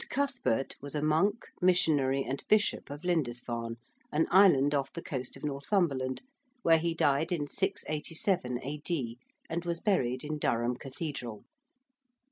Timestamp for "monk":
1.03-1.45